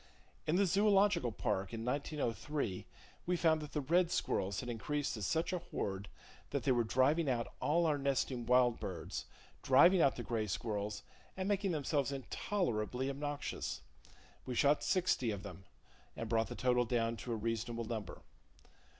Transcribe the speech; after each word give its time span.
In 0.47 0.55
the 0.55 0.65
Zoological 0.65 1.31
Park, 1.31 1.75
in 1.75 1.85
1903, 1.85 2.87
we 3.27 3.37
found 3.37 3.61
that 3.61 3.73
the 3.73 3.81
red 3.81 4.09
squirrels 4.09 4.59
had 4.59 4.67
increased 4.67 5.13
to 5.13 5.21
such 5.21 5.53
a 5.53 5.59
horde 5.59 6.09
that 6.49 6.63
they 6.63 6.71
were 6.71 6.83
driving 6.83 7.29
out 7.29 7.53
all 7.61 7.85
our 7.85 7.99
nesting 7.99 8.47
wild 8.47 8.79
birds, 8.79 9.25
driving 9.61 10.01
out 10.01 10.15
the 10.15 10.23
gray 10.23 10.47
squirrels, 10.47 11.03
and 11.37 11.47
making 11.47 11.71
themselves 11.71 12.11
intolerably 12.11 13.11
obnoxious. 13.11 13.81
We 14.43 14.55
shot 14.55 14.83
sixty 14.83 15.29
of 15.29 15.43
them, 15.43 15.65
and 16.17 16.27
brought 16.27 16.47
the 16.47 16.55
total 16.55 16.83
down 16.85 17.15
to 17.17 17.31
a 17.31 17.35
reasonable 17.35 17.85
number. 17.85 18.23